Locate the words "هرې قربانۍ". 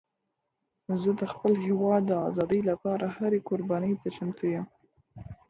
3.17-3.93